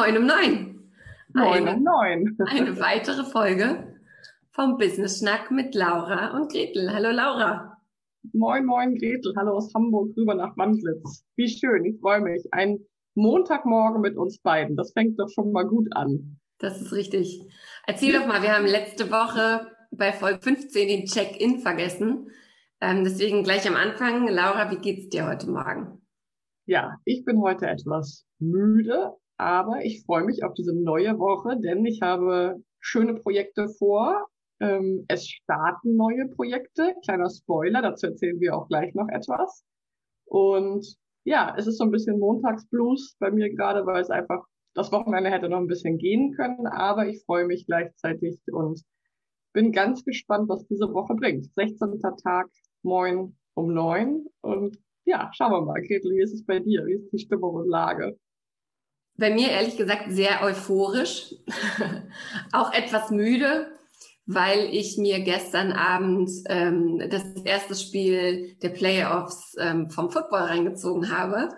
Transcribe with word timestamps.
Moin 0.00 0.16
um 0.16 0.26
neun. 0.26 0.90
Moin 1.34 1.68
um 1.68 1.82
neun. 1.82 2.38
Eine 2.48 2.80
weitere 2.80 3.22
Folge 3.22 3.98
vom 4.52 4.78
Business 4.78 5.18
Schnack 5.18 5.50
mit 5.50 5.74
Laura 5.74 6.34
und 6.34 6.50
Gretel. 6.50 6.90
Hallo 6.90 7.10
Laura. 7.10 7.76
Moin, 8.32 8.64
moin, 8.64 8.96
Gretel. 8.96 9.34
Hallo 9.36 9.58
aus 9.58 9.70
Hamburg 9.74 10.16
rüber 10.16 10.34
nach 10.34 10.56
Mantlitz. 10.56 11.26
Wie 11.36 11.50
schön, 11.50 11.84
ich 11.84 12.00
freue 12.00 12.22
mich. 12.22 12.42
Ein 12.50 12.78
Montagmorgen 13.14 14.00
mit 14.00 14.16
uns 14.16 14.38
beiden. 14.38 14.74
Das 14.74 14.92
fängt 14.92 15.20
doch 15.20 15.28
schon 15.28 15.52
mal 15.52 15.66
gut 15.66 15.88
an. 15.94 16.40
Das 16.56 16.80
ist 16.80 16.94
richtig. 16.94 17.46
Erzähl 17.86 18.14
doch 18.14 18.26
mal, 18.26 18.42
wir 18.42 18.56
haben 18.56 18.64
letzte 18.64 19.10
Woche 19.10 19.66
bei 19.90 20.14
Folge 20.14 20.40
15 20.40 20.88
den 20.88 21.04
Check-in 21.04 21.58
vergessen. 21.58 22.30
Ähm, 22.80 23.04
deswegen 23.04 23.42
gleich 23.42 23.68
am 23.68 23.76
Anfang. 23.76 24.26
Laura, 24.28 24.70
wie 24.70 24.78
geht's 24.78 25.10
dir 25.10 25.26
heute 25.26 25.50
Morgen? 25.50 26.00
Ja, 26.64 26.96
ich 27.04 27.22
bin 27.26 27.42
heute 27.42 27.66
etwas 27.66 28.24
müde, 28.38 29.12
aber 29.40 29.86
ich 29.86 30.04
freue 30.04 30.24
mich 30.24 30.44
auf 30.44 30.52
diese 30.52 30.74
neue 30.74 31.18
Woche, 31.18 31.58
denn 31.58 31.86
ich 31.86 32.02
habe 32.02 32.62
schöne 32.78 33.14
Projekte 33.14 33.70
vor. 33.70 34.26
Ähm, 34.60 35.06
es 35.08 35.26
starten 35.26 35.96
neue 35.96 36.28
Projekte. 36.28 36.94
Kleiner 37.02 37.30
Spoiler, 37.30 37.80
dazu 37.80 38.08
erzählen 38.08 38.38
wir 38.38 38.54
auch 38.54 38.68
gleich 38.68 38.94
noch 38.94 39.08
etwas. 39.08 39.64
Und 40.26 40.94
ja, 41.24 41.54
es 41.56 41.66
ist 41.66 41.78
so 41.78 41.84
ein 41.84 41.90
bisschen 41.90 42.18
Montagsblues 42.18 43.16
bei 43.18 43.30
mir 43.30 43.48
gerade, 43.48 43.86
weil 43.86 44.02
es 44.02 44.10
einfach 44.10 44.44
das 44.74 44.92
Wochenende 44.92 45.30
hätte 45.30 45.48
noch 45.48 45.58
ein 45.58 45.66
bisschen 45.66 45.96
gehen 45.96 46.34
können, 46.34 46.66
aber 46.66 47.06
ich 47.06 47.24
freue 47.24 47.46
mich 47.46 47.64
gleichzeitig 47.64 48.38
und 48.52 48.82
bin 49.54 49.72
ganz 49.72 50.04
gespannt, 50.04 50.50
was 50.50 50.66
diese 50.66 50.92
Woche 50.92 51.14
bringt. 51.14 51.50
16. 51.54 51.98
Tag, 52.22 52.46
moin 52.82 53.34
um 53.54 53.72
neun 53.72 54.26
und 54.42 54.78
ja, 55.06 55.30
schauen 55.32 55.52
wir 55.52 55.62
mal. 55.62 55.80
Gretel, 55.80 56.12
wie 56.12 56.22
ist 56.22 56.34
es 56.34 56.44
bei 56.44 56.60
dir? 56.60 56.84
Wie 56.84 56.94
ist 56.94 57.10
die 57.10 57.18
Stimmung 57.18 57.54
und 57.54 57.68
Lage? 57.68 58.18
Bei 59.20 59.28
mir 59.28 59.50
ehrlich 59.50 59.76
gesagt 59.76 60.06
sehr 60.08 60.42
euphorisch, 60.42 61.34
auch 62.52 62.72
etwas 62.72 63.10
müde, 63.10 63.70
weil 64.24 64.70
ich 64.72 64.96
mir 64.96 65.20
gestern 65.20 65.72
Abend 65.72 66.30
ähm, 66.46 67.02
das 67.10 67.22
erste 67.44 67.74
Spiel 67.74 68.56
der 68.62 68.70
Playoffs 68.70 69.54
ähm, 69.58 69.90
vom 69.90 70.10
Football 70.10 70.44
reingezogen 70.44 71.14
habe. 71.14 71.50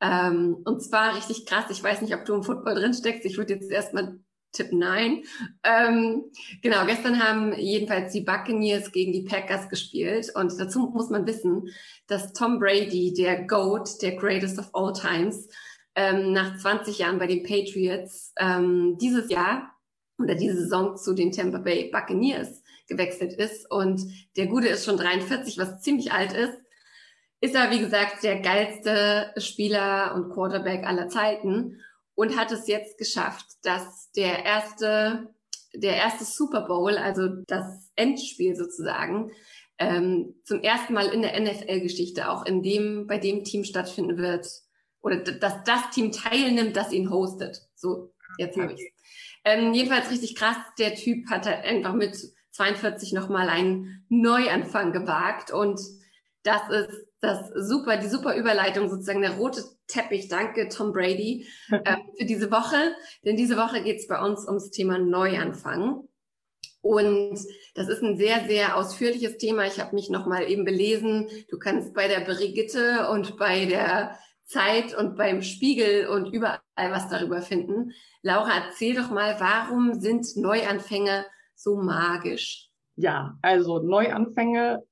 Ähm, 0.00 0.56
und 0.64 0.82
zwar 0.82 1.14
richtig 1.14 1.46
krass. 1.46 1.66
Ich 1.70 1.80
weiß 1.80 2.02
nicht, 2.02 2.12
ob 2.12 2.24
du 2.24 2.34
im 2.34 2.42
Football 2.42 2.74
drin 2.74 2.92
steckst. 2.92 3.24
Ich 3.24 3.38
würde 3.38 3.54
jetzt 3.54 3.70
erstmal 3.70 4.18
tippen 4.50 4.80
nein. 4.80 5.22
Ähm, 5.62 6.24
genau, 6.60 6.86
gestern 6.86 7.22
haben 7.22 7.52
jedenfalls 7.56 8.12
die 8.12 8.22
Buccaneers 8.22 8.90
gegen 8.90 9.12
die 9.12 9.22
Packers 9.22 9.68
gespielt. 9.68 10.32
Und 10.34 10.58
dazu 10.58 10.90
muss 10.92 11.08
man 11.08 11.24
wissen, 11.24 11.68
dass 12.08 12.32
Tom 12.32 12.58
Brady, 12.58 13.14
der 13.14 13.44
GOAT, 13.44 14.02
der 14.02 14.16
Greatest 14.16 14.58
of 14.58 14.70
All 14.72 14.92
Times, 14.92 15.48
ähm, 15.96 16.32
nach 16.32 16.58
20 16.58 16.98
Jahren 16.98 17.18
bei 17.18 17.26
den 17.26 17.42
Patriots 17.42 18.32
ähm, 18.38 18.98
dieses 19.00 19.30
Jahr 19.30 19.72
oder 20.18 20.34
diese 20.34 20.56
Saison 20.56 20.96
zu 20.96 21.14
den 21.14 21.32
Tampa 21.32 21.58
Bay 21.58 21.90
Buccaneers 21.90 22.62
gewechselt 22.86 23.32
ist. 23.32 23.70
Und 23.70 24.02
der 24.36 24.46
Gute 24.46 24.68
ist 24.68 24.84
schon 24.84 24.98
43, 24.98 25.58
was 25.58 25.80
ziemlich 25.80 26.12
alt 26.12 26.32
ist. 26.32 26.54
Ist 27.40 27.54
er, 27.54 27.70
wie 27.70 27.80
gesagt, 27.80 28.22
der 28.22 28.40
geilste 28.40 29.32
Spieler 29.38 30.14
und 30.14 30.32
Quarterback 30.32 30.86
aller 30.86 31.08
Zeiten 31.08 31.80
und 32.14 32.36
hat 32.36 32.52
es 32.52 32.66
jetzt 32.66 32.98
geschafft, 32.98 33.46
dass 33.62 34.10
der 34.12 34.44
erste, 34.44 35.34
der 35.74 35.96
erste 35.96 36.24
Super 36.24 36.62
Bowl, 36.62 36.96
also 36.96 37.28
das 37.46 37.90
Endspiel 37.94 38.56
sozusagen, 38.56 39.32
ähm, 39.78 40.34
zum 40.44 40.62
ersten 40.62 40.94
Mal 40.94 41.08
in 41.08 41.20
der 41.20 41.38
NFL-Geschichte 41.38 42.30
auch 42.30 42.46
in 42.46 42.62
dem, 42.62 43.06
bei 43.06 43.18
dem 43.18 43.44
Team 43.44 43.64
stattfinden 43.64 44.16
wird, 44.16 44.46
oder 45.06 45.18
dass 45.18 45.62
das 45.64 45.90
Team 45.94 46.10
teilnimmt, 46.10 46.76
das 46.76 46.92
ihn 46.92 47.10
hostet. 47.10 47.62
So, 47.76 48.12
jetzt 48.38 48.58
habe 48.58 48.72
ich 48.72 48.92
ähm, 49.44 49.72
jedenfalls 49.72 50.10
richtig 50.10 50.34
krass. 50.34 50.56
Der 50.78 50.96
Typ 50.96 51.30
hat 51.30 51.46
halt 51.46 51.64
einfach 51.64 51.94
mit 51.94 52.18
42 52.50 53.12
nochmal 53.12 53.48
einen 53.48 54.04
Neuanfang 54.08 54.92
gewagt 54.92 55.52
und 55.52 55.80
das 56.42 56.62
ist 56.70 57.06
das 57.20 57.48
super, 57.54 57.96
die 57.96 58.08
super 58.08 58.34
Überleitung 58.36 58.90
sozusagen, 58.90 59.22
der 59.22 59.36
rote 59.36 59.64
Teppich. 59.86 60.28
Danke, 60.28 60.68
Tom 60.68 60.92
Brady, 60.92 61.46
äh, 61.70 61.96
für 62.18 62.24
diese 62.24 62.50
Woche. 62.50 62.94
Denn 63.24 63.36
diese 63.36 63.56
Woche 63.56 63.82
geht 63.82 63.98
es 63.98 64.08
bei 64.08 64.20
uns 64.20 64.46
ums 64.46 64.70
Thema 64.70 64.98
Neuanfang. 64.98 66.08
Und 66.80 67.38
das 67.74 67.88
ist 67.88 68.02
ein 68.02 68.16
sehr, 68.16 68.46
sehr 68.46 68.76
ausführliches 68.76 69.38
Thema. 69.38 69.66
Ich 69.66 69.80
habe 69.80 69.94
mich 69.94 70.10
nochmal 70.10 70.50
eben 70.50 70.64
belesen. 70.64 71.28
Du 71.48 71.58
kannst 71.58 71.94
bei 71.94 72.06
der 72.06 72.20
Brigitte 72.20 73.08
und 73.10 73.36
bei 73.36 73.64
der 73.66 74.18
Zeit 74.46 74.94
und 74.94 75.16
beim 75.16 75.42
Spiegel 75.42 76.06
und 76.06 76.32
überall 76.32 76.60
was 76.76 77.08
darüber 77.08 77.42
finden. 77.42 77.92
Laura, 78.22 78.50
erzähl 78.66 78.94
doch 78.94 79.10
mal, 79.10 79.36
warum 79.38 79.94
sind 79.94 80.26
Neuanfänge 80.36 81.26
so 81.54 81.76
magisch? 81.76 82.70
Ja, 82.94 83.36
also 83.42 83.80
Neuanfänge 83.80 84.84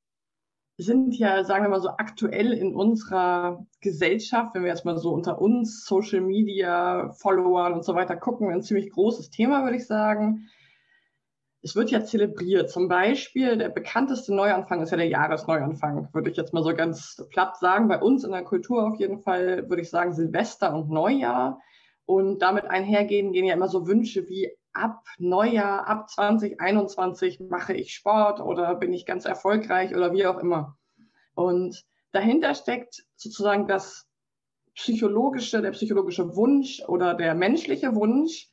sind 0.77 1.17
ja, 1.17 1.45
sagen 1.45 1.65
wir 1.65 1.69
mal 1.69 1.81
so, 1.81 1.91
aktuell 1.91 2.53
in 2.53 2.75
unserer 2.75 3.65
Gesellschaft, 3.81 4.55
wenn 4.55 4.65
wir 4.65 4.71
jetzt 4.71 4.85
mal 4.85 4.99
so 4.99 5.13
unter 5.13 5.41
uns, 5.41 5.87
Social 5.87 6.21
Media, 6.21 7.13
Followern 7.13 7.75
und 7.75 7.85
so 7.85 7.95
weiter 7.95 8.17
gucken, 8.17 8.51
ein 8.51 8.63
ziemlich 8.63 8.91
großes 8.91 9.31
Thema, 9.31 9.63
würde 9.63 9.77
ich 9.77 9.87
sagen 9.87 10.49
es 11.65 11.75
wird 11.75 11.91
ja 11.91 12.05
zelebriert. 12.05 12.71
Zum 12.71 12.89
Beispiel 12.89 13.57
der 13.57 13.71
bekannteste 13.71 14.35
Neuanfang 14.35 14.83
ist 14.83 14.91
ja 14.91 14.99
der 14.99 15.09
Jahresneuanfang, 15.09 16.11
würde 16.13 16.31
ich 16.31 16.37
jetzt 16.37 16.53
mal 16.53 16.63
so 16.63 16.75
ganz 16.75 17.27
platt 17.31 17.57
sagen. 17.57 17.89
Bei 17.89 18.01
uns 18.01 18.23
in 18.23 18.33
der 18.33 18.45
Kultur 18.45 18.87
auf 18.87 19.01
jeden 19.01 19.21
Fall 19.21 19.69
würde 19.71 19.81
ich 19.81 19.89
sagen 19.89 20.13
Silvester 20.13 20.75
und 20.75 20.91
Neujahr. 20.91 21.61
Und 22.05 22.41
damit 22.41 22.67
einhergehen 22.67 23.33
gehen 23.33 23.47
ja 23.47 23.55
immer 23.55 23.69
so 23.69 23.87
Wünsche 23.87 24.29
wie 24.29 24.51
ab 24.75 25.05
Neujahr, 25.17 25.87
ab 25.87 26.11
2021 26.11 27.41
mache 27.49 27.73
ich 27.73 27.95
Sport 27.95 28.41
oder 28.41 28.75
bin 28.75 28.93
ich 28.93 29.07
ganz 29.07 29.25
erfolgreich 29.25 29.97
oder 29.97 30.13
wie 30.13 30.27
auch 30.27 30.39
immer. 30.39 30.77
Und 31.35 31.83
dahinter 32.13 32.55
steckt 32.55 33.07
sozusagen 33.17 33.67
das 33.67 34.07
psychologische, 34.75 35.63
der 35.63 35.71
psychologische 35.71 36.37
Wunsch 36.37 36.83
oder 36.87 37.15
der 37.15 37.35
menschliche 37.35 37.95
Wunsch, 37.95 38.51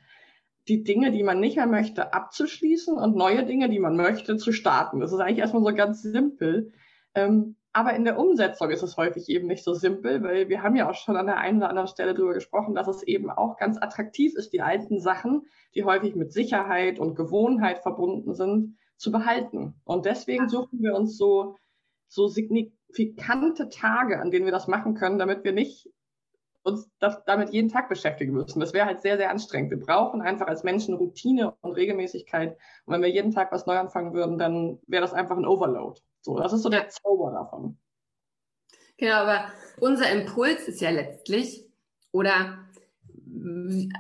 die 0.72 0.84
Dinge, 0.84 1.12
die 1.12 1.22
man 1.22 1.42
nicht 1.42 1.58
mehr 1.58 1.68
möchte, 1.68 2.14
abzuschließen 2.14 2.96
und 2.96 3.14
neue 3.14 3.46
Dinge, 3.46 3.68
die 3.68 3.80
man 3.80 3.98
möchte, 3.98 4.38
zu 4.38 4.54
starten. 4.54 5.02
Das 5.02 5.12
ist 5.12 5.20
eigentlich 5.20 5.40
erstmal 5.40 5.64
so 5.64 5.76
ganz 5.76 6.02
simpel. 6.02 6.72
Ähm, 7.14 7.58
aber 7.74 7.94
in 7.94 8.06
der 8.06 8.18
Umsetzung 8.18 8.70
ist 8.70 8.82
es 8.82 8.96
häufig 8.96 9.28
eben 9.28 9.48
nicht 9.48 9.66
so 9.66 9.74
simpel, 9.74 10.24
weil 10.24 10.48
wir 10.48 10.64
haben 10.64 10.78
ja 10.78 10.90
auch 10.90 10.96
schon 10.96 11.18
an 11.18 11.26
der 11.26 11.40
einen 11.40 11.58
oder 11.58 11.68
anderen 11.68 11.90
Stelle 11.90 12.14
darüber 12.14 12.34
gesprochen, 12.34 12.74
dass 12.74 12.88
es 12.88 13.04
eben 13.04 13.30
auch 13.30 13.58
ganz 13.58 13.78
attraktiv 13.82 14.34
ist, 14.36 14.54
die 14.54 14.62
alten 14.62 15.02
Sachen, 15.02 15.46
die 15.76 15.84
häufig 15.84 16.16
mit 16.16 16.32
Sicherheit 16.32 17.00
und 17.00 17.16
Gewohnheit 17.16 17.80
verbunden 17.80 18.34
sind, 18.34 18.78
zu 18.96 19.12
behalten. 19.12 19.74
Und 19.84 20.06
deswegen 20.06 20.48
suchen 20.48 20.82
wir 20.82 20.96
uns 20.96 21.18
so, 21.18 21.58
so 22.08 22.30
signifikante 22.30 23.68
Tage, 23.68 24.22
an 24.22 24.32
denen 24.32 24.46
wir 24.46 24.54
das 24.54 24.70
machen 24.70 24.94
können, 24.94 25.20
damit 25.20 25.44
wir 25.44 25.52
nicht 25.52 25.90
uns 26.64 26.90
das, 27.00 27.24
damit 27.26 27.52
jeden 27.52 27.70
Tag 27.70 27.90
beschäftigen 27.90 28.34
müssen. 28.34 28.60
Das 28.60 28.74
wäre 28.74 28.86
halt 28.86 29.02
sehr, 29.02 29.18
sehr 29.18 29.32
anstrengend. 29.32 29.72
Wir 29.72 29.80
brauchen 29.80 30.22
einfach 30.22 30.48
als 30.48 30.64
Menschen 30.64 30.96
Routine 30.96 31.54
und 31.62 31.74
Regelmäßigkeit. 31.74 32.58
Und 32.86 32.94
wenn 32.94 33.02
wir 33.02 33.10
jeden 33.10 33.32
Tag 33.32 33.52
was 33.52 33.66
neu 33.66 33.78
anfangen 33.78 34.14
würden, 34.14 34.38
dann 34.38 34.80
wäre 34.88 35.02
das 35.02 35.14
einfach 35.14 35.38
ein 35.38 35.46
Overload. 35.46 36.00
So, 36.22 36.38
das 36.38 36.54
ist 36.54 36.62
so 36.62 36.70
der 36.70 36.90
Zauber 36.90 37.32
davon. 37.32 37.78
Genau, 38.98 39.16
aber 39.16 39.46
unser 39.80 40.12
Impuls 40.12 40.68
ist 40.68 40.82
ja 40.82 40.92
letztlich, 40.92 41.66
oder 42.12 42.60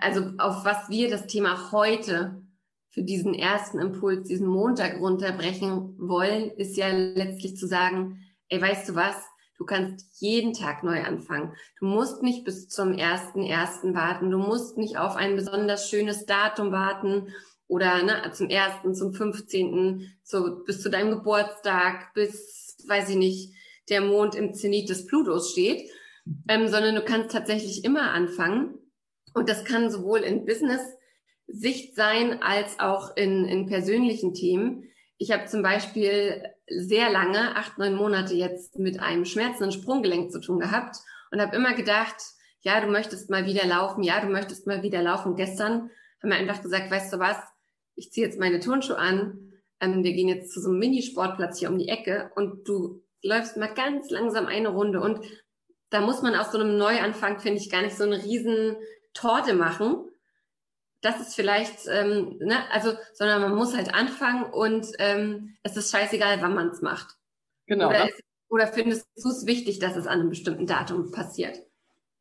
also 0.01 0.31
auf 0.37 0.63
was 0.63 0.89
wir 0.89 1.09
das 1.09 1.25
Thema 1.25 1.71
heute 1.71 2.43
für 2.89 3.01
diesen 3.01 3.33
ersten 3.33 3.79
Impuls, 3.79 4.27
diesen 4.27 4.47
Montag 4.47 4.99
runterbrechen 4.99 5.95
wollen, 5.97 6.51
ist 6.51 6.77
ja 6.77 6.89
letztlich 6.89 7.55
zu 7.57 7.65
sagen, 7.65 8.19
ey, 8.49 8.61
weißt 8.61 8.89
du 8.89 8.95
was? 8.95 9.15
Du 9.61 9.67
kannst 9.67 10.19
jeden 10.19 10.53
Tag 10.53 10.81
neu 10.81 11.03
anfangen. 11.03 11.53
Du 11.79 11.85
musst 11.85 12.23
nicht 12.23 12.45
bis 12.45 12.67
zum 12.67 12.93
ersten 12.93 13.43
ersten 13.43 13.93
warten. 13.93 14.31
Du 14.31 14.39
musst 14.39 14.75
nicht 14.75 14.97
auf 14.97 15.15
ein 15.15 15.35
besonders 15.35 15.87
schönes 15.87 16.25
Datum 16.25 16.71
warten 16.71 17.27
oder 17.67 18.01
ne, 18.01 18.31
zum 18.33 18.49
ersten, 18.49 18.95
zum 18.95 19.13
15., 19.13 20.11
so 20.23 20.63
bis 20.65 20.81
zu 20.81 20.89
deinem 20.89 21.11
Geburtstag, 21.11 22.11
bis, 22.15 22.75
weiß 22.87 23.09
ich 23.09 23.17
nicht, 23.17 23.53
der 23.87 24.01
Mond 24.01 24.33
im 24.33 24.55
Zenit 24.55 24.89
des 24.89 25.05
Plutos 25.05 25.51
steht, 25.51 25.91
ähm, 26.47 26.67
sondern 26.67 26.95
du 26.95 27.03
kannst 27.03 27.29
tatsächlich 27.29 27.83
immer 27.85 28.13
anfangen. 28.13 28.79
Und 29.35 29.47
das 29.47 29.63
kann 29.63 29.91
sowohl 29.91 30.21
in 30.21 30.47
Business-Sicht 30.47 31.95
sein 31.95 32.41
als 32.41 32.79
auch 32.79 33.15
in, 33.15 33.45
in 33.45 33.67
persönlichen 33.67 34.33
Themen. 34.33 34.90
Ich 35.21 35.29
habe 35.29 35.45
zum 35.45 35.61
Beispiel 35.61 36.41
sehr 36.65 37.11
lange, 37.11 37.55
acht, 37.55 37.77
neun 37.77 37.93
Monate 37.93 38.33
jetzt 38.33 38.79
mit 38.79 38.99
einem 38.99 39.23
schmerzenden 39.25 39.71
Sprunggelenk 39.71 40.31
zu 40.31 40.41
tun 40.41 40.57
gehabt 40.57 40.97
und 41.29 41.39
habe 41.39 41.55
immer 41.55 41.75
gedacht, 41.75 42.15
ja, 42.61 42.81
du 42.81 42.87
möchtest 42.87 43.29
mal 43.29 43.45
wieder 43.45 43.67
laufen, 43.67 44.01
ja, 44.01 44.19
du 44.19 44.25
möchtest 44.29 44.65
mal 44.65 44.81
wieder 44.81 45.03
laufen. 45.03 45.35
Gestern 45.35 45.91
haben 46.23 46.29
wir 46.31 46.37
einfach 46.37 46.63
gesagt, 46.63 46.89
weißt 46.89 47.13
du 47.13 47.19
was, 47.19 47.37
ich 47.93 48.11
ziehe 48.11 48.25
jetzt 48.25 48.39
meine 48.39 48.59
Turnschuhe 48.61 48.97
an, 48.97 49.53
ähm, 49.79 50.03
wir 50.03 50.13
gehen 50.13 50.27
jetzt 50.27 50.53
zu 50.53 50.59
so 50.59 50.69
einem 50.69 50.79
Minisportplatz 50.79 51.59
hier 51.59 51.69
um 51.69 51.77
die 51.77 51.89
Ecke 51.89 52.31
und 52.33 52.67
du 52.67 53.03
läufst 53.21 53.57
mal 53.57 53.71
ganz 53.71 54.09
langsam 54.09 54.47
eine 54.47 54.69
Runde 54.69 55.01
und 55.01 55.19
da 55.91 56.01
muss 56.01 56.23
man 56.23 56.33
aus 56.33 56.51
so 56.51 56.57
einem 56.57 56.77
Neuanfang, 56.79 57.39
finde 57.39 57.61
ich, 57.61 57.69
gar 57.69 57.83
nicht 57.83 57.95
so 57.95 58.05
eine 58.05 58.23
riesen 58.23 58.75
Torte 59.13 59.53
machen. 59.53 59.97
Das 61.01 61.19
ist 61.19 61.35
vielleicht, 61.35 61.87
ähm, 61.87 62.37
ne, 62.39 62.57
also, 62.71 62.93
sondern 63.13 63.41
man 63.41 63.55
muss 63.55 63.75
halt 63.75 63.93
anfangen 63.93 64.51
und 64.51 64.87
ähm, 64.99 65.55
es 65.63 65.75
ist 65.75 65.91
scheißegal, 65.91 66.41
wann 66.41 66.53
man 66.53 66.69
es 66.69 66.81
macht. 66.81 67.17
Genau. 67.65 67.89
Oder, 67.89 68.09
ist, 68.09 68.23
oder 68.49 68.67
findest 68.67 69.07
du 69.15 69.29
es 69.29 69.45
wichtig, 69.45 69.79
dass 69.79 69.95
es 69.95 70.07
an 70.07 70.19
einem 70.19 70.29
bestimmten 70.29 70.67
Datum 70.67 71.11
passiert? 71.11 71.57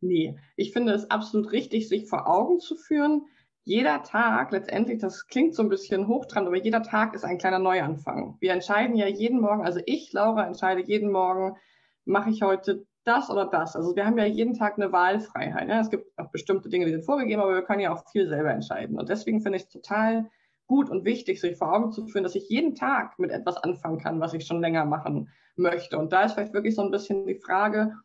Nee, 0.00 0.38
ich 0.56 0.73
finde 0.73 0.94
es 0.94 1.11
absolut 1.11 1.53
richtig, 1.53 1.88
sich 1.88 2.09
vor 2.09 2.27
Augen 2.27 2.61
zu 2.61 2.77
führen, 2.77 3.27
jeder 3.65 4.03
Tag, 4.03 4.53
letztendlich, 4.53 5.00
das 5.00 5.27
klingt 5.27 5.55
so 5.55 5.62
ein 5.62 5.69
bisschen 5.69 6.09
hochtrabend, 6.09 6.49
aber 6.49 6.56
jeder 6.56 6.82
Tag 6.82 7.15
ist 7.15 7.25
ein 7.25 7.38
kleiner 7.38 7.59
Neuanfang. 7.59 8.37
Wir 8.41 8.53
entscheiden 8.53 8.97
ja 8.97 9.06
jeden 9.06 9.41
Morgen, 9.41 9.65
also 9.65 9.81
ich, 9.85 10.12
Laura, 10.12 10.47
entscheide 10.47 10.82
jeden 10.82 11.12
Morgen, 11.12 11.56
mache 12.05 12.31
ich 12.31 12.43
heute 12.43 12.87
das 13.05 13.31
oder 13.31 13.47
das. 13.47 13.76
Also 13.76 13.97
wir 13.97 14.06
haben 14.06 14.19
ja 14.19 14.26
jeden 14.26 14.55
Tag 14.55 14.76
eine 14.76 14.93
Wahlfreiheit. 14.93 15.69
Ja? 15.69 15.81
Es 15.81 15.91
gibt 15.91 16.06
auch 16.19 16.31
bestimmte 16.31 16.69
Dinge, 16.69 16.87
die 16.87 16.93
sind 16.93 17.05
vorgegeben, 17.05 17.43
aber 17.43 17.55
wir 17.55 17.62
können 17.62 17.81
ja 17.81 17.93
auch 17.93 18.05
viel 18.11 18.29
selber 18.29 18.50
entscheiden. 18.50 18.99
Und 18.99 19.08
deswegen 19.08 19.41
finde 19.41 19.56
ich 19.56 19.64
es 19.64 19.69
total 19.69 20.31
gut 20.67 20.88
und 20.88 21.05
wichtig, 21.05 21.41
sich 21.41 21.56
vor 21.56 21.73
Augen 21.73 21.93
zu 21.93 22.06
führen, 22.06 22.23
dass 22.23 22.37
ich 22.37 22.49
jeden 22.49 22.75
Tag 22.75 23.19
mit 23.19 23.31
etwas 23.31 23.56
anfangen 23.56 23.99
kann, 23.99 24.20
was 24.20 24.35
ich 24.35 24.47
schon 24.47 24.61
länger 24.61 24.85
machen 24.85 25.29
möchte. 25.56 25.99
Und 25.99 26.12
da 26.12 26.25
ist 26.25 26.35
vielleicht 26.35 26.55
wirklich 26.55 26.75
so 26.75 26.82
ein 26.82 26.93
bisschen 26.93 27.26
die 27.26 27.35
Frage, 27.35 27.97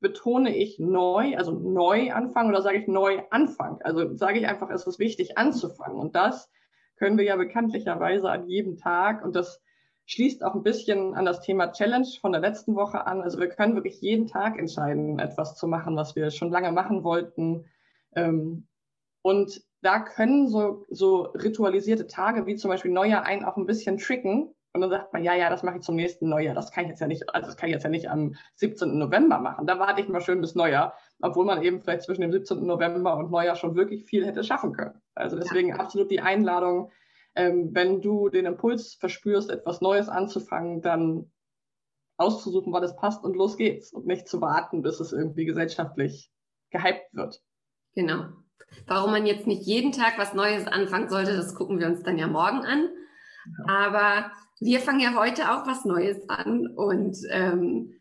betone 0.00 0.54
ich 0.54 0.78
neu, 0.78 1.34
also 1.36 1.52
neu 1.52 2.12
anfangen 2.12 2.50
oder 2.50 2.60
sage 2.60 2.76
ich 2.76 2.86
neu 2.88 3.22
anfangen? 3.30 3.78
Also 3.82 4.14
sage 4.16 4.38
ich 4.38 4.46
einfach, 4.46 4.68
es 4.68 4.86
ist 4.86 4.98
wichtig 4.98 5.38
anzufangen. 5.38 5.98
Und 5.98 6.14
das 6.14 6.50
können 6.96 7.16
wir 7.16 7.24
ja 7.24 7.36
bekanntlicherweise 7.36 8.30
an 8.30 8.46
jedem 8.46 8.76
Tag. 8.76 9.24
Und 9.24 9.34
das 9.34 9.62
schließt 10.06 10.44
auch 10.44 10.54
ein 10.54 10.62
bisschen 10.62 11.14
an 11.14 11.24
das 11.24 11.40
Thema 11.40 11.72
Challenge 11.72 12.08
von 12.20 12.32
der 12.32 12.40
letzten 12.40 12.76
Woche 12.76 13.06
an. 13.06 13.22
Also 13.22 13.38
wir 13.38 13.48
können 13.48 13.74
wirklich 13.74 14.00
jeden 14.00 14.26
Tag 14.26 14.58
entscheiden, 14.58 15.18
etwas 15.18 15.56
zu 15.56 15.66
machen, 15.66 15.96
was 15.96 16.14
wir 16.14 16.30
schon 16.30 16.50
lange 16.50 16.72
machen 16.72 17.04
wollten. 17.04 17.64
Ähm, 18.14 18.66
und 19.22 19.62
da 19.80 20.00
können 20.00 20.48
so, 20.48 20.84
so 20.88 21.22
ritualisierte 21.22 22.06
Tage 22.06 22.46
wie 22.46 22.56
zum 22.56 22.70
Beispiel 22.70 22.90
Neujahr 22.90 23.24
einen 23.24 23.44
auch 23.44 23.56
ein 23.56 23.66
bisschen 23.66 23.98
tricken, 23.98 24.54
und 24.74 24.80
dann 24.80 24.90
sagt 24.90 25.12
man, 25.12 25.22
ja, 25.22 25.34
ja, 25.34 25.50
das 25.50 25.62
mache 25.62 25.76
ich 25.76 25.82
zum 25.82 25.94
nächsten 25.94 26.28
Neujahr. 26.28 26.52
Das 26.52 26.72
kann 26.72 26.84
ich 26.84 26.90
jetzt 26.90 27.00
ja 27.00 27.06
nicht, 27.06 27.32
also 27.32 27.46
das 27.46 27.56
kann 27.56 27.68
ich 27.68 27.74
jetzt 27.74 27.84
ja 27.84 27.90
nicht 27.90 28.10
am 28.10 28.34
17. 28.56 28.98
November 28.98 29.38
machen. 29.38 29.68
Da 29.68 29.78
warte 29.78 30.02
ich 30.02 30.08
mal 30.08 30.20
schön 30.20 30.40
bis 30.40 30.56
Neujahr, 30.56 30.94
obwohl 31.22 31.44
man 31.44 31.62
eben 31.62 31.80
vielleicht 31.80 32.02
zwischen 32.02 32.22
dem 32.22 32.32
17. 32.32 32.66
November 32.66 33.16
und 33.16 33.30
Neujahr 33.30 33.54
schon 33.54 33.76
wirklich 33.76 34.04
viel 34.04 34.26
hätte 34.26 34.42
schaffen 34.42 34.72
können. 34.72 35.00
Also 35.14 35.36
deswegen 35.36 35.68
ja. 35.68 35.76
absolut 35.76 36.10
die 36.10 36.20
Einladung, 36.20 36.90
ähm, 37.34 37.70
wenn 37.72 38.00
du 38.00 38.28
den 38.28 38.46
Impuls 38.46 38.94
verspürst, 38.94 39.50
etwas 39.50 39.80
Neues 39.80 40.08
anzufangen, 40.08 40.82
dann 40.82 41.30
auszusuchen, 42.16 42.72
wann 42.72 42.84
es 42.84 42.96
passt 42.96 43.24
und 43.24 43.36
los 43.36 43.56
geht's 43.56 43.92
und 43.92 44.06
nicht 44.06 44.28
zu 44.28 44.40
warten, 44.40 44.82
bis 44.82 45.00
es 45.00 45.12
irgendwie 45.12 45.44
gesellschaftlich 45.44 46.30
gehypt 46.70 47.12
wird. 47.12 47.42
Genau. 47.94 48.28
Warum 48.86 49.10
man 49.10 49.26
jetzt 49.26 49.46
nicht 49.46 49.66
jeden 49.66 49.92
Tag 49.92 50.18
was 50.18 50.34
Neues 50.34 50.66
anfangen 50.66 51.08
sollte, 51.08 51.36
das 51.36 51.54
gucken 51.54 51.78
wir 51.78 51.86
uns 51.86 52.02
dann 52.02 52.18
ja 52.18 52.26
morgen 52.26 52.64
an. 52.64 52.88
Ja. 53.58 53.86
Aber 53.86 54.30
wir 54.60 54.80
fangen 54.80 55.00
ja 55.00 55.14
heute 55.14 55.52
auch 55.52 55.66
was 55.66 55.84
Neues 55.84 56.28
an 56.28 56.66
und 56.68 57.16
ähm, 57.30 58.00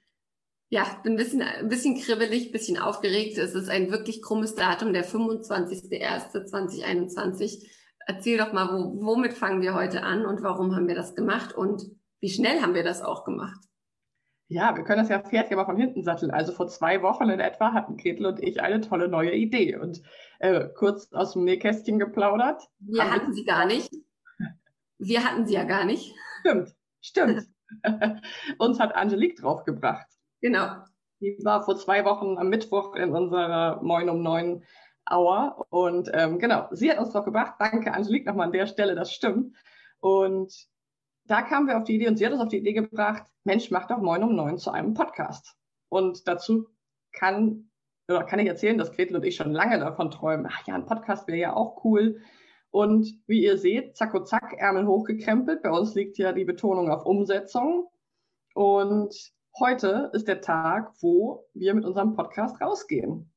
ja, 0.70 0.86
bin 1.04 1.14
ein 1.14 1.18
bisschen, 1.18 1.42
ein 1.42 1.70
bisschen 1.70 2.00
kribbelig, 2.00 2.48
ein 2.48 2.52
bisschen 2.52 2.80
aufgeregt. 2.80 3.38
Es 3.38 3.54
ist 3.54 3.70
ein 3.70 3.92
wirklich 3.92 4.24
krummes 4.24 4.56
Datum, 4.56 4.94
der 4.94 5.06
25.01.2021. 5.06 7.68
Erzähl 8.06 8.38
doch 8.38 8.54
mal, 8.54 8.70
wo, 8.70 9.06
womit 9.06 9.34
fangen 9.34 9.62
wir 9.62 9.74
heute 9.74 10.04
an 10.04 10.26
und 10.26 10.44
warum 10.44 10.76
haben 10.76 10.88
wir 10.88 10.96
das 10.96 11.16
gemacht 11.16 11.54
und 11.54 11.84
wie 12.20 12.30
schnell 12.30 12.62
haben 12.62 12.74
wir 12.74 12.84
das 12.84 13.02
auch 13.02 13.24
gemacht? 13.24 13.60
Ja, 14.50 14.76
wir 14.76 14.84
können 14.84 15.00
das 15.00 15.10
ja 15.10 15.22
fertig 15.22 15.54
aber 15.54 15.66
von 15.66 15.78
hinten 15.78 16.04
satteln. 16.04 16.32
Also 16.32 16.52
vor 16.52 16.68
zwei 16.68 17.02
Wochen 17.02 17.30
in 17.30 17.40
etwa 17.40 17.74
hatten 17.74 17.98
Gretel 17.98 18.26
und 18.26 18.42
ich 18.42 18.62
eine 18.62 18.82
tolle 18.82 19.08
neue 19.08 19.34
Idee 19.34 19.78
und 19.78 20.02
äh, 20.40 20.68
kurz 20.76 21.12
aus 21.14 21.34
dem 21.34 21.44
Nähkästchen 21.44 21.98
geplaudert. 21.98 22.62
Wir 22.80 23.12
hatten 23.12 23.34
sie 23.34 23.46
gar 23.46 23.66
nicht. 23.66 23.90
Wir 25.00 25.24
hatten 25.24 25.48
sie 25.48 25.56
ja 25.56 25.64
gar 25.64 25.86
nicht. 25.86 26.14
Stimmt, 26.42 26.76
stimmt. 27.02 27.48
Uns 28.60 28.80
hat 28.80 28.96
Angelique 28.96 29.38
draufgebracht. 29.38 30.08
Genau. 30.42 30.68
Die 31.20 31.38
war 31.44 31.64
vor 31.64 31.78
zwei 31.78 32.06
Wochen 32.06 32.38
am 32.38 32.50
Mittwoch 32.50 32.96
in 32.96 33.12
unserer 33.12 33.82
Moin 33.82 34.10
um 34.10 34.22
neun 34.22 34.64
Hour. 35.10 35.66
Und 35.70 36.10
ähm, 36.14 36.40
genau, 36.40 36.68
sie 36.72 36.92
hat 36.92 37.00
uns 37.00 37.12
drauf 37.12 37.26
gebracht. 37.26 37.56
Danke, 37.60 37.94
Angelique, 37.94 38.26
nochmal 38.26 38.48
an 38.48 38.54
der 38.54 38.68
Stelle, 38.68 38.96
das 38.96 39.14
stimmt. 39.14 39.56
Und 40.00 40.68
da 41.26 41.42
kamen 41.42 41.68
wir 41.68 41.78
auf 41.78 41.86
die 41.86 41.96
Idee 41.96 42.08
und 42.08 42.18
sie 42.18 42.26
hat 42.26 42.34
uns 42.34 42.42
auf 42.42 42.50
die 42.50 42.58
Idee 42.58 42.74
gebracht, 42.74 43.24
Mensch, 43.44 43.72
mach 43.72 43.88
doch 43.88 44.00
Moin 44.00 44.24
um 44.24 44.36
neun 44.36 44.58
zu 44.58 44.72
einem 44.72 44.94
Podcast. 44.94 45.56
Und 45.90 46.28
dazu 46.28 46.68
kann, 47.12 47.70
oder 48.10 48.24
kann 48.24 48.40
ich 48.40 48.48
erzählen, 48.48 48.78
dass 48.78 48.92
Gretel 48.92 49.16
und 49.16 49.26
ich 49.26 49.36
schon 49.36 49.54
lange 49.54 49.80
davon 49.80 50.12
träumen, 50.12 50.48
ach 50.50 50.68
ja, 50.68 50.76
ein 50.76 50.86
Podcast 50.86 51.28
wäre 51.28 51.38
ja 51.38 51.56
auch 51.56 51.84
cool. 51.86 52.22
Und 52.72 53.08
wie 53.28 53.44
ihr 53.44 53.58
seht, 53.58 53.96
zack 53.96 54.14
und 54.14 54.28
zack, 54.28 54.54
Ärmel 54.58 54.88
hochgekrempelt. 54.88 55.62
Bei 55.62 55.70
uns 55.70 55.94
liegt 55.94 56.18
ja 56.18 56.34
die 56.34 56.46
Betonung 56.46 56.90
auf 56.90 57.06
Umsetzung. 57.06 57.88
Und 58.56 59.32
heute 59.60 60.10
ist 60.14 60.28
der 60.28 60.42
Tag, 60.42 60.92
wo 61.00 61.46
wir 61.54 61.74
mit 61.76 61.86
unserem 61.86 62.14
Podcast 62.14 62.60
rausgehen. 62.60 63.33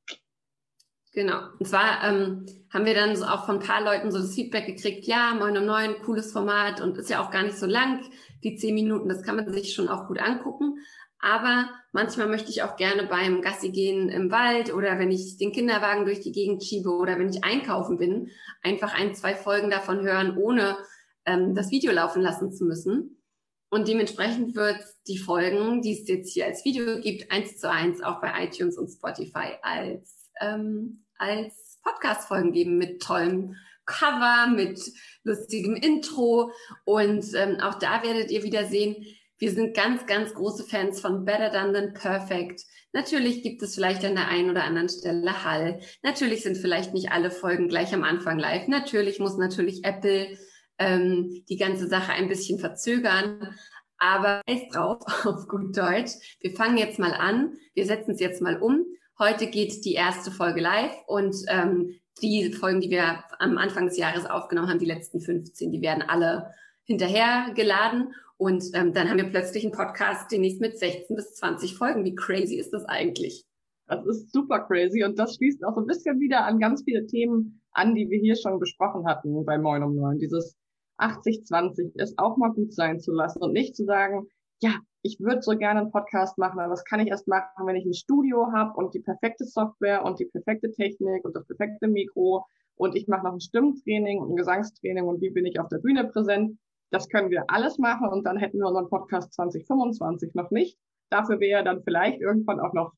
Genau. 1.17 1.39
Und 1.59 1.67
zwar 1.67 2.05
ähm, 2.05 2.45
haben 2.71 2.85
wir 2.85 2.93
dann 2.93 3.17
so 3.17 3.25
auch 3.25 3.47
von 3.47 3.57
ein 3.57 3.67
paar 3.67 3.83
Leuten 3.83 4.13
so 4.13 4.19
das 4.19 4.35
Feedback 4.35 4.67
gekriegt, 4.67 5.07
ja, 5.07 5.33
moin 5.33 5.57
um 5.57 5.65
neun, 5.65 5.95
cooles 6.05 6.31
Format 6.31 6.83
und 6.83 6.99
ist 6.99 7.09
ja 7.09 7.25
auch 7.25 7.31
gar 7.31 7.43
nicht 7.43 7.57
so 7.57 7.65
lang, 7.65 8.03
die 8.45 8.57
zehn 8.57 8.75
Minuten, 8.75 9.09
das 9.09 9.23
kann 9.23 9.37
man 9.37 9.51
sich 9.51 9.73
schon 9.73 9.89
auch 9.89 10.09
gut 10.09 10.21
angucken. 10.21 10.77
Aber 11.19 11.71
manchmal 11.93 12.29
möchte 12.29 12.51
ich 12.51 12.63
auch 12.63 12.77
gerne 12.77 13.05
beim 13.05 13.41
Gassi 13.41 13.71
gehen 13.71 14.11
im 14.11 14.31
Wald 14.31 14.75
oder 14.75 14.99
wenn 14.99 15.11
ich 15.11 15.39
den 15.39 15.53
Kinderwagen 15.53 16.05
durch 16.05 16.21
die 16.21 16.33
Gegend 16.33 16.63
schiebe 16.63 16.91
oder 16.91 17.19
wenn 17.19 17.31
ich 17.31 17.43
einkaufen 17.43 17.97
bin, 17.97 18.29
einfach 18.63 18.93
ein, 18.93 19.15
zwei 19.15 19.35
Folgen 19.35 19.71
davon 19.71 20.03
hören, 20.03 20.37
ohne 20.37 20.77
ähm, 21.25 21.55
das 21.55 21.71
Video 21.71 21.93
laufen 21.93 22.21
lassen 22.21 22.53
zu 22.53 22.67
müssen. 22.67 23.23
Und 23.71 23.89
dementsprechend 23.89 24.55
wird 24.55 24.85
die 25.09 25.17
Folgen, 25.17 25.81
die 25.81 25.93
es 25.93 26.07
jetzt 26.07 26.35
hier 26.35 26.45
als 26.45 26.63
Video 26.67 27.01
gibt, 27.01 27.33
eins 27.33 27.57
zu 27.57 27.71
eins 27.71 28.03
auch 28.03 28.21
bei 28.21 28.45
iTunes 28.45 28.77
und 28.77 28.89
Spotify 28.89 29.55
als, 29.63 30.31
ähm, 30.43 31.06
als 31.19 31.79
Podcast-Folgen 31.83 32.53
geben 32.53 32.79
mit 32.79 33.03
tollem 33.03 33.57
Cover, 33.85 34.49
mit 34.49 34.81
lustigem 35.25 35.77
Intro. 35.77 36.51
Und 36.85 37.25
ähm, 37.35 37.61
auch 37.61 37.75
da 37.75 38.03
werdet 38.03 38.31
ihr 38.31 38.43
wieder 38.43 38.67
sehen, 38.67 38.97
wir 39.39 39.51
sind 39.51 39.77
ganz, 39.77 40.07
ganz 40.07 40.33
große 40.33 40.65
Fans 40.65 41.01
von 41.01 41.25
Better 41.25 41.51
Done 41.51 41.73
Than 41.73 41.93
Perfect. 41.93 42.63
Natürlich 42.93 43.43
gibt 43.43 43.63
es 43.63 43.75
vielleicht 43.75 44.05
an 44.05 44.15
der 44.15 44.29
einen 44.29 44.51
oder 44.51 44.65
anderen 44.65 44.89
Stelle 44.89 45.45
Hall. 45.45 45.81
Natürlich 46.03 46.43
sind 46.43 46.57
vielleicht 46.57 46.95
nicht 46.95 47.13
alle 47.13 47.31
Folgen 47.31 47.69
gleich 47.69 47.93
am 47.93 48.03
Anfang 48.03 48.39
live. 48.39 48.69
Natürlich 48.69 49.19
muss 49.19 49.37
natürlich 49.37 49.85
Apple 49.85 50.39
ähm, 50.79 51.45
die 51.49 51.59
ganze 51.59 51.89
Sache 51.89 52.13
ein 52.13 52.29
bisschen 52.29 52.59
verzögern. 52.59 53.55
Aber 53.99 54.41
ist 54.47 54.75
drauf, 54.75 55.03
auf 55.27 55.47
gut 55.49 55.77
Deutsch. 55.77 56.13
Wir 56.41 56.53
fangen 56.53 56.79
jetzt 56.79 56.99
mal 56.99 57.13
an. 57.13 57.59
Wir 57.75 57.85
setzen 57.85 58.13
es 58.13 58.21
jetzt 58.21 58.41
mal 58.41 58.61
um. 58.61 58.87
Heute 59.19 59.47
geht 59.47 59.87
die 59.87 59.95
erste 59.95 60.31
Folge 60.31 60.61
live 60.61 60.93
und 61.07 61.35
ähm, 61.49 61.95
die 62.21 62.53
Folgen, 62.53 62.83
die 62.83 62.91
wir 62.91 63.25
am 63.39 63.57
Anfang 63.57 63.87
des 63.87 63.97
Jahres 63.97 64.27
aufgenommen 64.27 64.69
haben, 64.69 64.79
die 64.79 64.85
letzten 64.85 65.21
15, 65.21 65.73
die 65.73 65.81
werden 65.81 66.03
alle 66.03 66.51
hinterher 66.85 67.53
geladen. 67.55 68.13
Und 68.37 68.65
ähm, 68.75 68.93
dann 68.93 69.09
haben 69.09 69.17
wir 69.17 69.31
plötzlich 69.31 69.65
einen 69.65 69.73
Podcast 69.73 70.31
demnächst 70.31 70.61
mit 70.61 70.79
16 70.79 71.17
bis 71.17 71.35
20 71.37 71.77
Folgen. 71.77 72.05
Wie 72.05 72.15
crazy 72.15 72.57
ist 72.57 72.75
das 72.75 72.85
eigentlich? 72.85 73.47
Das 73.87 74.05
ist 74.05 74.33
super 74.33 74.61
crazy 74.61 75.03
und 75.03 75.19
das 75.19 75.37
schließt 75.37 75.65
auch 75.65 75.75
so 75.75 75.81
ein 75.81 75.87
bisschen 75.87 76.21
wieder 76.21 76.45
an 76.45 76.59
ganz 76.59 76.83
viele 76.85 77.07
Themen 77.07 77.63
an, 77.73 77.95
die 77.95 78.11
wir 78.11 78.19
hier 78.19 78.37
schon 78.37 78.59
besprochen 78.59 79.07
hatten 79.07 79.45
bei 79.47 79.57
Moin 79.57 79.83
um 79.83 79.97
Neun. 79.97 80.19
Dieses 80.19 80.57
80-20 80.99 81.93
ist 81.95 82.19
auch 82.19 82.37
mal 82.37 82.53
gut 82.53 82.75
sein 82.75 83.01
zu 83.01 83.13
lassen 83.13 83.43
und 83.43 83.53
nicht 83.53 83.77
zu 83.77 83.85
sagen, 83.85 84.27
ja, 84.61 84.75
ich 85.03 85.21
würde 85.21 85.43
so 85.43 85.57
gerne 85.57 85.81
einen 85.81 85.91
Podcast 85.91 86.39
machen, 86.39 86.59
aber 86.59 86.71
das 86.71 86.85
kann 86.85 87.01
ich 87.01 87.09
erst 87.09 87.29
machen, 87.29 87.67
wenn 87.67 87.77
ich 87.77 87.85
ein 87.85 87.95
Studio 87.95 88.53
habe 88.53 88.73
und 88.77 88.95
die 88.95 89.01
perfekte 89.01 89.45
Software 89.45 90.05
und 90.05 90.19
die 90.19 90.25
perfekte 90.27 90.71
Technik 90.73 91.25
und 91.25 91.37
das 91.37 91.47
perfekte 91.47 91.89
Mikro 91.89 92.45
und 92.77 92.97
ich 92.97 93.07
mache 93.09 93.25
noch 93.25 93.33
ein 93.33 93.41
Stimmtraining 93.41 94.21
und 94.21 94.33
ein 94.33 94.37
Gesangstraining 94.37 95.05
und 95.05 95.21
wie 95.21 95.31
bin 95.31 95.47
ich 95.47 95.61
auf 95.61 95.69
der 95.69 95.79
Bühne 95.79 96.05
präsent. 96.05 96.59
Das 96.91 97.09
können 97.09 97.31
wir 97.31 97.45
alles 97.49 97.79
machen 97.79 98.09
und 98.09 98.25
dann 98.25 98.37
hätten 98.37 98.59
wir 98.59 98.67
unseren 98.67 98.89
Podcast 98.89 99.33
2025 99.35 100.35
noch 100.35 100.51
nicht. 100.51 100.79
Dafür 101.11 101.41
wäre 101.41 101.65
dann 101.65 101.83
vielleicht 101.83 102.21
irgendwann 102.21 102.61
auch 102.61 102.73
noch 102.73 102.93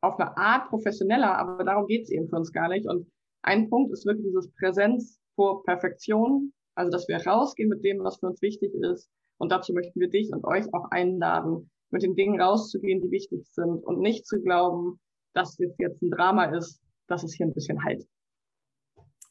auf 0.00 0.18
eine 0.18 0.36
Art 0.36 0.68
professioneller, 0.68 1.36
aber 1.36 1.64
darum 1.64 1.86
geht's 1.86 2.10
eben 2.10 2.28
für 2.28 2.36
uns 2.36 2.52
gar 2.52 2.68
nicht. 2.68 2.86
Und 2.86 3.10
ein 3.42 3.68
Punkt 3.68 3.92
ist 3.92 4.06
wirklich 4.06 4.26
dieses 4.26 4.52
Präsenz 4.54 5.20
vor 5.34 5.62
Perfektion, 5.64 6.52
also 6.74 6.90
dass 6.90 7.08
wir 7.08 7.24
rausgehen 7.26 7.68
mit 7.68 7.84
dem, 7.84 8.02
was 8.04 8.18
für 8.18 8.26
uns 8.26 8.42
wichtig 8.42 8.72
ist. 8.74 9.08
Und 9.38 9.52
dazu 9.52 9.72
möchten 9.72 10.00
wir 10.00 10.08
dich 10.08 10.30
und 10.32 10.44
euch 10.44 10.72
auch 10.74 10.90
einladen, 10.90 11.70
mit 11.90 12.02
den 12.02 12.16
Dingen 12.16 12.40
rauszugehen, 12.40 13.00
die 13.00 13.10
wichtig 13.10 13.46
sind 13.46 13.82
und 13.84 14.00
nicht 14.00 14.26
zu 14.26 14.40
glauben, 14.40 15.00
dass 15.32 15.58
es 15.58 15.74
jetzt 15.78 16.02
ein 16.02 16.10
Drama 16.10 16.46
ist, 16.46 16.80
dass 17.06 17.22
es 17.22 17.34
hier 17.34 17.46
ein 17.46 17.54
bisschen 17.54 17.82
halt. 17.84 18.06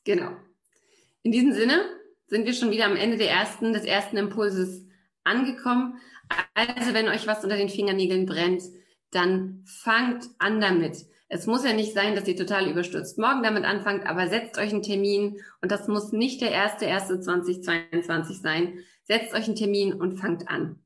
Genau. 0.05 0.31
In 1.23 1.31
diesem 1.31 1.51
Sinne 1.51 1.83
sind 2.27 2.45
wir 2.45 2.53
schon 2.53 2.71
wieder 2.71 2.85
am 2.85 2.95
Ende 2.95 3.17
der 3.17 3.29
ersten, 3.29 3.73
des 3.73 3.83
ersten 3.83 4.17
Impulses 4.17 4.85
angekommen. 5.23 5.99
Also 6.53 6.93
wenn 6.93 7.09
euch 7.09 7.27
was 7.27 7.43
unter 7.43 7.57
den 7.57 7.69
Fingernägeln 7.69 8.25
brennt, 8.25 8.63
dann 9.11 9.63
fangt 9.65 10.29
an 10.39 10.59
damit. 10.59 11.05
Es 11.29 11.45
muss 11.45 11.65
ja 11.65 11.73
nicht 11.73 11.93
sein, 11.93 12.15
dass 12.15 12.27
ihr 12.27 12.37
total 12.37 12.69
überstürzt 12.69 13.17
morgen 13.17 13.43
damit 13.43 13.65
anfangt, 13.65 14.05
aber 14.05 14.27
setzt 14.27 14.57
euch 14.57 14.71
einen 14.71 14.81
Termin 14.81 15.41
und 15.61 15.71
das 15.71 15.87
muss 15.87 16.13
nicht 16.13 16.41
der 16.41 16.51
erste, 16.51 16.85
erste 16.85 17.19
2022 17.19 18.41
sein. 18.41 18.79
Setzt 19.07 19.33
euch 19.33 19.47
einen 19.47 19.55
Termin 19.55 19.93
und 19.93 20.17
fangt 20.17 20.49
an. 20.49 20.83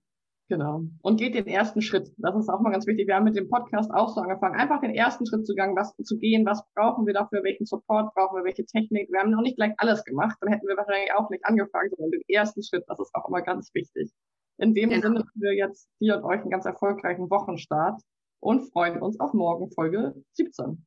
Genau. 0.47 0.83
Und 1.01 1.17
geht 1.17 1.33
den 1.33 1.47
ersten 1.47 1.81
Schritt. 1.81 2.11
Das 2.17 2.35
ist 2.35 2.49
auch 2.49 2.59
mal 2.59 2.71
ganz 2.71 2.85
wichtig. 2.85 3.07
Wir 3.07 3.15
haben 3.15 3.23
mit 3.23 3.37
dem 3.37 3.49
Podcast 3.49 3.89
auch 3.91 4.09
so 4.09 4.21
angefangen, 4.21 4.59
einfach 4.59 4.81
den 4.81 4.93
ersten 4.93 5.25
Schritt 5.25 5.47
zu, 5.47 5.55
gehen, 5.55 5.75
was, 5.77 5.95
zu 6.03 6.19
gehen. 6.19 6.45
Was 6.45 6.61
brauchen 6.75 7.07
wir 7.07 7.13
dafür? 7.13 7.41
Welchen 7.43 7.65
Support 7.65 8.13
brauchen 8.13 8.37
wir? 8.37 8.43
Welche 8.43 8.65
Technik? 8.65 9.09
Wir 9.09 9.21
haben 9.21 9.31
noch 9.31 9.41
nicht 9.41 9.55
gleich 9.55 9.73
alles 9.77 10.03
gemacht. 10.03 10.37
Dann 10.41 10.51
hätten 10.51 10.67
wir 10.67 10.75
wahrscheinlich 10.75 11.13
auch 11.13 11.29
nicht 11.29 11.45
angefangen, 11.45 11.89
sondern 11.89 12.11
den 12.11 12.23
ersten 12.27 12.61
Schritt. 12.63 12.83
Das 12.87 12.99
ist 12.99 13.15
auch 13.15 13.29
immer 13.29 13.41
ganz 13.41 13.73
wichtig. 13.73 14.11
In 14.57 14.73
dem 14.73 14.89
genau. 14.89 15.01
Sinne 15.01 15.25
wir 15.35 15.55
jetzt 15.55 15.89
dir 16.01 16.17
und 16.17 16.25
euch 16.25 16.41
einen 16.41 16.51
ganz 16.51 16.65
erfolgreichen 16.65 17.29
Wochenstart 17.29 18.01
und 18.41 18.69
freuen 18.71 19.01
uns 19.01 19.19
auf 19.21 19.33
morgen 19.33 19.71
Folge 19.71 20.13
17. 20.33 20.85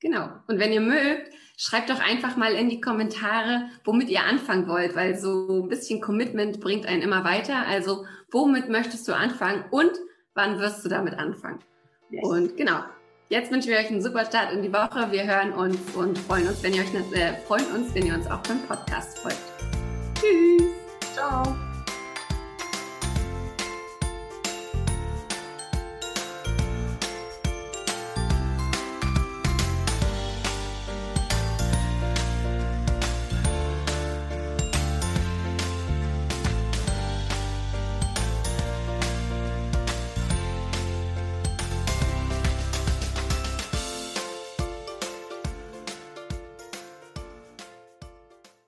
Genau. 0.00 0.28
Und 0.46 0.58
wenn 0.58 0.72
ihr 0.72 0.80
mögt, 0.80 1.32
schreibt 1.56 1.90
doch 1.90 2.00
einfach 2.00 2.36
mal 2.36 2.52
in 2.52 2.68
die 2.68 2.80
Kommentare, 2.80 3.68
womit 3.84 4.08
ihr 4.10 4.24
anfangen 4.24 4.68
wollt, 4.68 4.94
weil 4.94 5.18
so 5.18 5.62
ein 5.62 5.68
bisschen 5.68 6.00
Commitment 6.00 6.60
bringt 6.60 6.86
einen 6.86 7.02
immer 7.02 7.24
weiter. 7.24 7.66
Also, 7.66 8.04
womit 8.30 8.68
möchtest 8.68 9.08
du 9.08 9.14
anfangen 9.14 9.64
und 9.70 9.92
wann 10.34 10.58
wirst 10.58 10.84
du 10.84 10.88
damit 10.88 11.18
anfangen? 11.18 11.60
Yes. 12.10 12.24
Und 12.24 12.56
genau. 12.56 12.80
Jetzt 13.28 13.50
wünschen 13.50 13.70
wir 13.70 13.78
euch 13.78 13.90
einen 13.90 14.02
super 14.02 14.24
Start 14.24 14.52
in 14.52 14.62
die 14.62 14.72
Woche. 14.72 15.10
Wir 15.10 15.24
hören 15.24 15.52
uns 15.52 15.78
und 15.96 16.16
freuen 16.16 16.46
uns, 16.46 16.62
wenn 16.62 16.74
ihr 16.74 16.82
euch 16.82 17.12
äh, 17.12 17.34
freuen 17.46 17.66
uns, 17.72 17.92
wenn 17.92 18.06
ihr 18.06 18.14
uns 18.14 18.26
auch 18.28 18.40
beim 18.42 18.60
Podcast 18.68 19.18
folgt. 19.18 19.40
Tschüss. 20.14 20.62
Ciao. 21.12 21.75